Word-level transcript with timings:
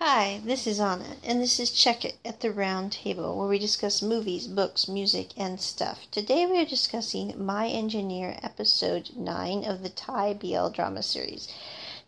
Hi, 0.00 0.40
this 0.44 0.68
is 0.68 0.78
Anna, 0.78 1.16
and 1.24 1.42
this 1.42 1.58
is 1.58 1.72
Check 1.72 2.04
It 2.04 2.18
at 2.24 2.38
the 2.38 2.52
Round 2.52 2.92
Table, 2.92 3.36
where 3.36 3.48
we 3.48 3.58
discuss 3.58 4.00
movies, 4.00 4.46
books, 4.46 4.86
music, 4.86 5.30
and 5.36 5.60
stuff. 5.60 6.06
Today 6.12 6.46
we 6.46 6.56
are 6.60 6.64
discussing 6.64 7.34
My 7.44 7.66
Engineer, 7.66 8.38
episode 8.40 9.10
9 9.16 9.64
of 9.64 9.82
the 9.82 9.88
Thai 9.88 10.34
BL 10.34 10.68
drama 10.68 11.02
series. 11.02 11.48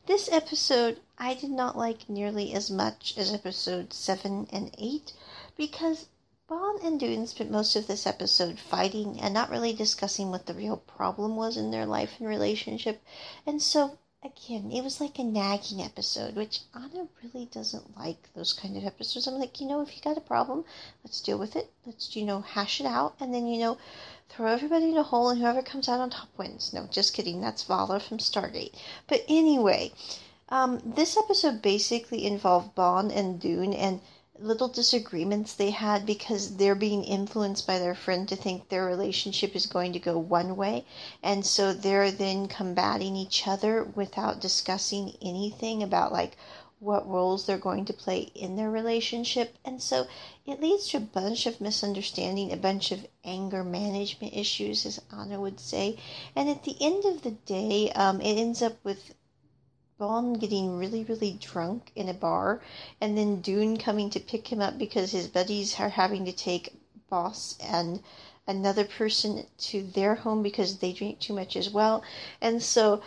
This 0.06 0.30
episode 0.30 1.00
I 1.18 1.34
did 1.34 1.50
not 1.50 1.76
like 1.76 2.08
nearly 2.08 2.52
as 2.52 2.70
much 2.70 3.14
as 3.18 3.34
episode 3.34 3.92
7 3.92 4.46
and 4.52 4.72
8 4.78 5.12
because 5.56 6.06
Bon 6.46 6.78
and 6.84 7.00
Doon 7.00 7.26
spent 7.26 7.50
most 7.50 7.74
of 7.74 7.88
this 7.88 8.06
episode 8.06 8.60
fighting 8.60 9.18
and 9.20 9.34
not 9.34 9.50
really 9.50 9.72
discussing 9.72 10.30
what 10.30 10.46
the 10.46 10.54
real 10.54 10.76
problem 10.76 11.34
was 11.34 11.56
in 11.56 11.72
their 11.72 11.86
life 11.86 12.12
and 12.20 12.28
relationship, 12.28 13.02
and 13.44 13.60
so 13.60 13.98
again, 14.22 14.70
it 14.70 14.84
was 14.84 15.00
like 15.00 15.18
a 15.18 15.24
nagging 15.24 15.80
episode, 15.80 16.34
which 16.36 16.60
Anna 16.74 17.08
really 17.22 17.46
doesn't 17.46 17.96
like 17.96 18.28
those 18.34 18.52
kind 18.52 18.76
of 18.76 18.84
episodes. 18.84 19.26
I'm 19.26 19.38
like, 19.38 19.60
you 19.60 19.66
know, 19.66 19.80
if 19.80 19.96
you 19.96 20.02
got 20.02 20.18
a 20.18 20.22
problem, 20.22 20.64
let's 21.04 21.20
deal 21.20 21.38
with 21.38 21.56
it. 21.56 21.70
Let's, 21.86 22.14
you 22.14 22.24
know, 22.24 22.42
hash 22.42 22.80
it 22.80 22.86
out, 22.86 23.14
and 23.18 23.32
then, 23.32 23.46
you 23.46 23.58
know, 23.58 23.78
throw 24.28 24.46
everybody 24.46 24.90
in 24.90 24.98
a 24.98 25.02
hole, 25.02 25.30
and 25.30 25.40
whoever 25.40 25.62
comes 25.62 25.88
out 25.88 26.00
on 26.00 26.10
top 26.10 26.28
wins. 26.36 26.72
No, 26.72 26.86
just 26.90 27.14
kidding. 27.14 27.40
That's 27.40 27.64
Vala 27.64 27.98
from 27.98 28.18
Stargate. 28.18 28.74
But 29.08 29.24
anyway, 29.28 29.92
um, 30.50 30.80
this 30.84 31.16
episode 31.16 31.62
basically 31.62 32.26
involved 32.26 32.74
Bon 32.74 33.10
and 33.10 33.40
Doon, 33.40 33.72
and 33.72 34.00
little 34.42 34.68
disagreements 34.68 35.54
they 35.54 35.70
had 35.70 36.06
because 36.06 36.56
they're 36.56 36.74
being 36.74 37.04
influenced 37.04 37.66
by 37.66 37.78
their 37.78 37.94
friend 37.94 38.28
to 38.28 38.36
think 38.36 38.68
their 38.68 38.86
relationship 38.86 39.54
is 39.54 39.66
going 39.66 39.92
to 39.92 39.98
go 39.98 40.18
one 40.18 40.56
way. 40.56 40.84
And 41.22 41.44
so 41.44 41.72
they're 41.72 42.10
then 42.10 42.48
combating 42.48 43.16
each 43.16 43.46
other 43.46 43.84
without 43.84 44.40
discussing 44.40 45.16
anything 45.20 45.82
about 45.82 46.12
like 46.12 46.36
what 46.80 47.06
roles 47.06 47.44
they're 47.44 47.58
going 47.58 47.84
to 47.84 47.92
play 47.92 48.30
in 48.34 48.56
their 48.56 48.70
relationship. 48.70 49.54
And 49.64 49.82
so 49.82 50.06
it 50.46 50.62
leads 50.62 50.88
to 50.88 50.96
a 50.96 51.00
bunch 51.00 51.44
of 51.44 51.60
misunderstanding, 51.60 52.52
a 52.52 52.56
bunch 52.56 52.90
of 52.90 53.06
anger 53.22 53.62
management 53.62 54.34
issues, 54.34 54.86
as 54.86 55.00
Anna 55.12 55.38
would 55.38 55.60
say. 55.60 55.98
And 56.34 56.48
at 56.48 56.64
the 56.64 56.76
end 56.80 57.04
of 57.04 57.22
the 57.22 57.32
day, 57.32 57.92
um, 57.92 58.20
it 58.22 58.38
ends 58.38 58.62
up 58.62 58.82
with 58.82 59.14
Bon 60.00 60.32
getting 60.32 60.78
really, 60.78 61.04
really 61.04 61.32
drunk 61.32 61.92
in 61.94 62.08
a 62.08 62.14
bar, 62.14 62.62
and 63.02 63.18
then 63.18 63.42
Doon 63.42 63.76
coming 63.76 64.08
to 64.08 64.18
pick 64.18 64.50
him 64.50 64.58
up 64.58 64.78
because 64.78 65.12
his 65.12 65.28
buddies 65.28 65.78
are 65.78 65.90
having 65.90 66.24
to 66.24 66.32
take 66.32 66.72
Boss 67.10 67.58
and 67.60 68.02
another 68.46 68.84
person 68.84 69.46
to 69.58 69.82
their 69.82 70.14
home 70.14 70.42
because 70.42 70.78
they 70.78 70.94
drink 70.94 71.18
too 71.18 71.34
much 71.34 71.54
as 71.54 71.68
well. 71.68 72.02
And 72.40 72.62
so 72.62 73.02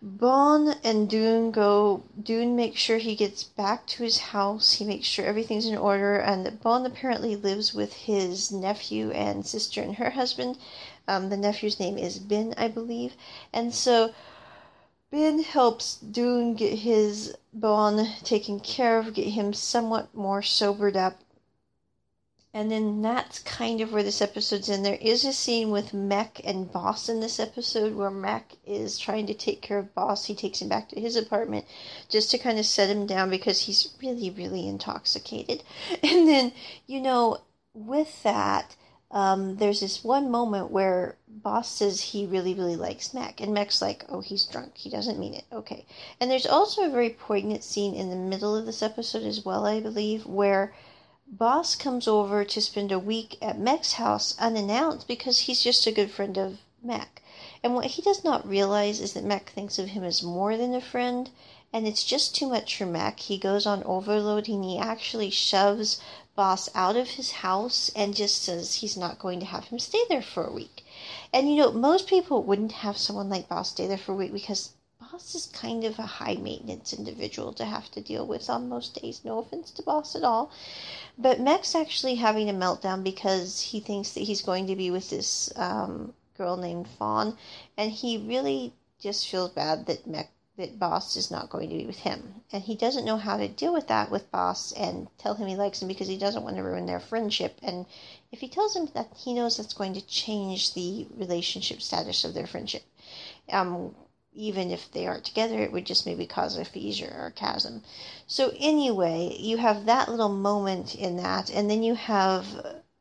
Bon 0.00 0.76
and 0.84 1.10
Doon 1.10 1.50
go. 1.50 2.04
Doon 2.22 2.54
makes 2.54 2.80
sure 2.80 2.98
he 2.98 3.16
gets 3.16 3.42
back 3.42 3.88
to 3.88 4.04
his 4.04 4.18
house. 4.18 4.74
He 4.74 4.84
makes 4.84 5.08
sure 5.08 5.26
everything's 5.26 5.66
in 5.66 5.76
order. 5.76 6.16
And 6.16 6.60
Bon 6.62 6.86
apparently 6.86 7.34
lives 7.34 7.74
with 7.74 7.92
his 7.92 8.52
nephew 8.52 9.10
and 9.10 9.44
sister 9.44 9.82
and 9.82 9.96
her 9.96 10.10
husband. 10.10 10.58
Um, 11.08 11.28
the 11.28 11.36
nephew's 11.36 11.80
name 11.80 11.98
is 11.98 12.20
Ben, 12.20 12.54
I 12.56 12.68
believe. 12.68 13.14
And 13.52 13.74
so 13.74 14.14
Ben 15.10 15.42
helps 15.42 15.96
Doon 15.96 16.54
get 16.54 16.78
his 16.78 17.34
Bon 17.52 18.06
taken 18.22 18.60
care 18.60 18.98
of, 18.98 19.12
get 19.12 19.30
him 19.30 19.52
somewhat 19.52 20.14
more 20.14 20.40
sobered 20.40 20.96
up. 20.96 21.18
And 22.54 22.70
then 22.70 23.02
that's 23.02 23.40
kind 23.40 23.80
of 23.80 23.92
where 23.92 24.02
this 24.04 24.22
episode's 24.22 24.68
in. 24.68 24.82
There 24.82 24.98
is 25.00 25.24
a 25.24 25.32
scene 25.32 25.70
with 25.70 25.92
Mek 25.92 26.40
and 26.44 26.70
Boss 26.70 27.08
in 27.08 27.20
this 27.20 27.40
episode 27.40 27.94
where 27.94 28.10
Mek 28.10 28.56
is 28.64 28.98
trying 28.98 29.26
to 29.26 29.34
take 29.34 29.62
care 29.62 29.78
of 29.78 29.94
Boss. 29.94 30.26
He 30.26 30.34
takes 30.34 30.60
him 30.60 30.68
back 30.68 30.88
to 30.90 31.00
his 31.00 31.16
apartment 31.16 31.64
just 32.08 32.30
to 32.30 32.38
kind 32.38 32.58
of 32.58 32.66
set 32.66 32.90
him 32.90 33.06
down 33.06 33.30
because 33.30 33.62
he's 33.62 33.94
really, 34.00 34.30
really 34.30 34.68
intoxicated. 34.68 35.62
And 36.02 36.28
then, 36.28 36.52
you 36.86 37.00
know, 37.00 37.38
with 37.74 38.22
that, 38.22 38.76
um, 39.10 39.56
there's 39.56 39.80
this 39.80 40.04
one 40.04 40.30
moment 40.30 40.70
where 40.70 41.16
Boss 41.26 41.68
says 41.68 42.00
he 42.00 42.26
really, 42.26 42.54
really 42.54 42.76
likes 42.76 43.12
Mek, 43.12 43.40
and 43.40 43.52
Mek's 43.52 43.82
like, 43.82 44.04
oh, 44.08 44.20
he's 44.20 44.44
drunk. 44.44 44.76
He 44.76 44.88
doesn't 44.88 45.18
mean 45.18 45.34
it. 45.34 45.44
Okay. 45.52 45.84
And 46.20 46.30
there's 46.30 46.46
also 46.46 46.84
a 46.84 46.90
very 46.90 47.10
poignant 47.10 47.64
scene 47.64 47.94
in 47.94 48.10
the 48.10 48.16
middle 48.16 48.54
of 48.54 48.66
this 48.66 48.82
episode 48.82 49.24
as 49.24 49.44
well, 49.44 49.66
I 49.66 49.80
believe, 49.80 50.26
where 50.26 50.74
Boss 51.26 51.74
comes 51.74 52.06
over 52.06 52.44
to 52.44 52.60
spend 52.60 52.92
a 52.92 52.98
week 52.98 53.36
at 53.40 53.58
Mek's 53.58 53.94
house 53.94 54.36
unannounced 54.38 55.08
because 55.08 55.40
he's 55.40 55.62
just 55.62 55.86
a 55.86 55.92
good 55.92 56.10
friend 56.10 56.36
of 56.36 56.58
Mek. 56.82 57.22
And 57.62 57.74
what 57.74 57.86
he 57.86 58.02
does 58.02 58.22
not 58.22 58.48
realize 58.48 59.00
is 59.00 59.14
that 59.14 59.24
Mek 59.24 59.50
thinks 59.50 59.78
of 59.78 59.88
him 59.88 60.04
as 60.04 60.22
more 60.22 60.56
than 60.56 60.74
a 60.74 60.80
friend, 60.80 61.30
and 61.72 61.86
it's 61.86 62.04
just 62.04 62.34
too 62.34 62.48
much 62.48 62.76
for 62.76 62.86
Mek. 62.86 63.20
He 63.20 63.38
goes 63.38 63.66
on 63.66 63.82
overloading. 63.84 64.62
He 64.62 64.78
actually 64.78 65.30
shoves 65.30 66.00
boss 66.40 66.70
out 66.74 66.96
of 66.96 67.06
his 67.06 67.32
house 67.44 67.90
and 67.94 68.16
just 68.16 68.42
says 68.42 68.76
he's 68.76 68.96
not 68.96 69.18
going 69.18 69.40
to 69.40 69.44
have 69.44 69.64
him 69.64 69.78
stay 69.78 70.02
there 70.08 70.22
for 70.22 70.42
a 70.42 70.52
week. 70.54 70.86
And 71.34 71.50
you 71.50 71.56
know, 71.56 71.70
most 71.70 72.06
people 72.06 72.42
wouldn't 72.42 72.72
have 72.72 72.96
someone 72.96 73.28
like 73.28 73.46
boss 73.46 73.72
stay 73.72 73.86
there 73.86 73.98
for 73.98 74.12
a 74.12 74.16
week 74.22 74.32
because 74.32 74.72
boss 74.98 75.34
is 75.34 75.48
kind 75.48 75.84
of 75.84 75.98
a 75.98 76.14
high 76.18 76.36
maintenance 76.36 76.94
individual 76.94 77.52
to 77.52 77.66
have 77.66 77.90
to 77.90 78.00
deal 78.00 78.26
with 78.26 78.48
on 78.48 78.70
most 78.70 79.02
days. 79.02 79.20
No 79.22 79.40
offense 79.40 79.70
to 79.72 79.82
boss 79.82 80.16
at 80.16 80.24
all. 80.24 80.50
But 81.18 81.40
Mek's 81.40 81.74
actually 81.74 82.14
having 82.14 82.48
a 82.48 82.54
meltdown 82.54 83.04
because 83.04 83.60
he 83.60 83.78
thinks 83.78 84.12
that 84.12 84.20
he's 84.20 84.40
going 84.40 84.66
to 84.68 84.76
be 84.76 84.90
with 84.90 85.10
this 85.10 85.52
um, 85.56 86.14
girl 86.38 86.56
named 86.56 86.88
Fawn, 86.88 87.36
and 87.76 87.90
he 87.92 88.16
really 88.16 88.72
just 88.98 89.28
feels 89.28 89.50
bad 89.50 89.84
that 89.84 90.06
Mek 90.06 90.30
that 90.60 90.78
Boss 90.78 91.16
is 91.16 91.30
not 91.30 91.50
going 91.50 91.68
to 91.68 91.76
be 91.76 91.86
with 91.86 91.98
him. 91.98 92.42
And 92.52 92.62
he 92.62 92.74
doesn't 92.74 93.04
know 93.04 93.16
how 93.16 93.36
to 93.36 93.48
deal 93.48 93.72
with 93.72 93.88
that 93.88 94.10
with 94.10 94.30
Boss 94.30 94.72
and 94.72 95.08
tell 95.18 95.34
him 95.34 95.48
he 95.48 95.56
likes 95.56 95.82
him 95.82 95.88
because 95.88 96.08
he 96.08 96.16
doesn't 96.16 96.44
want 96.44 96.56
to 96.56 96.62
ruin 96.62 96.86
their 96.86 97.00
friendship. 97.00 97.58
And 97.62 97.86
if 98.30 98.40
he 98.40 98.48
tells 98.48 98.76
him 98.76 98.88
that, 98.94 99.12
he 99.16 99.34
knows 99.34 99.56
that's 99.56 99.74
going 99.74 99.94
to 99.94 100.06
change 100.06 100.74
the 100.74 101.06
relationship 101.16 101.82
status 101.82 102.24
of 102.24 102.34
their 102.34 102.46
friendship. 102.46 102.82
Um, 103.50 103.94
even 104.32 104.70
if 104.70 104.90
they 104.92 105.06
aren't 105.06 105.24
together, 105.24 105.60
it 105.60 105.72
would 105.72 105.84
just 105.84 106.06
maybe 106.06 106.26
cause 106.26 106.56
a 106.56 106.64
fissure 106.64 107.12
or 107.18 107.26
a 107.26 107.32
chasm. 107.32 107.82
So, 108.26 108.52
anyway, 108.58 109.36
you 109.38 109.56
have 109.56 109.86
that 109.86 110.08
little 110.08 110.28
moment 110.28 110.94
in 110.94 111.16
that, 111.16 111.50
and 111.50 111.68
then 111.68 111.82
you 111.82 111.94
have 111.96 112.44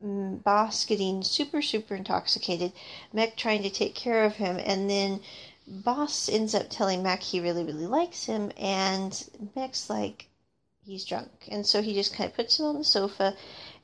mm, 0.03 0.43
Boss 0.43 0.85
getting 0.85 1.23
super, 1.23 1.61
super 1.61 1.95
intoxicated, 1.95 2.73
Mek 3.13 3.35
trying 3.35 3.61
to 3.61 3.69
take 3.69 3.93
care 3.93 4.23
of 4.23 4.37
him, 4.37 4.57
and 4.57 4.89
then 4.89 5.21
boss 5.69 6.27
ends 6.27 6.55
up 6.55 6.67
telling 6.69 7.03
Mac 7.03 7.21
he 7.21 7.39
really, 7.39 7.63
really 7.63 7.87
likes 7.87 8.25
him, 8.25 8.51
and 8.57 9.29
Mac's 9.55 9.89
like, 9.89 10.27
he's 10.83 11.05
drunk. 11.05 11.29
And 11.47 11.65
so 11.65 11.81
he 11.81 11.93
just 11.93 12.13
kind 12.13 12.29
of 12.29 12.35
puts 12.35 12.59
him 12.59 12.65
on 12.65 12.77
the 12.77 12.83
sofa, 12.83 13.35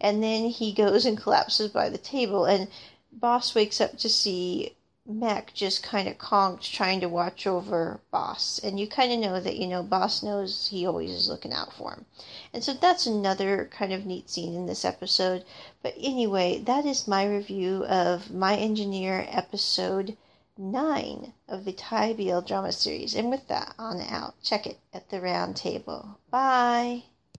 and 0.02 0.24
then 0.24 0.50
he 0.50 0.74
goes 0.74 1.06
and 1.06 1.18
collapses 1.18 1.72
by 1.72 1.90
the 1.90 1.98
table. 1.98 2.46
And 2.46 2.68
Boss 3.12 3.54
wakes 3.54 3.80
up 3.80 3.98
to 4.00 4.10
see 4.10 4.76
Mac 5.08 5.54
just 5.54 5.84
kind 5.84 6.08
of 6.08 6.18
conked, 6.18 6.72
trying 6.74 7.00
to 7.02 7.08
watch 7.08 7.46
over 7.46 8.00
Boss. 8.10 8.60
And 8.64 8.80
you 8.80 8.88
kind 8.88 9.14
of 9.14 9.20
know 9.20 9.40
that, 9.40 9.56
you 9.56 9.68
know, 9.68 9.84
Boss 9.84 10.24
knows 10.24 10.68
he 10.68 10.88
always 10.88 11.12
is 11.12 11.30
looking 11.30 11.54
out 11.54 11.72
for 11.74 11.92
him. 11.92 12.06
And 12.52 12.64
so 12.64 12.74
that's 12.74 13.06
another 13.06 13.70
kind 13.72 13.94
of 13.94 14.06
neat 14.06 14.32
scene 14.32 14.56
in 14.56 14.66
this 14.66 14.84
episode. 14.84 15.46
But 15.84 15.94
anyway, 16.00 16.58
that 16.66 16.86
is 16.88 17.08
my 17.08 17.28
review 17.28 17.86
of 17.86 18.34
My 18.34 18.56
Engineer 18.56 19.28
episode 19.30 20.18
nine 20.58 21.34
of 21.48 21.66
the 21.66 21.74
Thai 21.74 22.14
BL 22.14 22.42
drama 22.42 22.72
series. 22.72 23.16
And 23.16 23.30
with 23.30 23.48
that, 23.48 23.76
on 23.78 24.02
out. 24.02 24.36
Check 24.42 24.66
it 24.68 24.80
at 24.94 25.10
the 25.10 25.22
round 25.22 25.56
table. 25.56 26.20
Bye. 26.30 27.04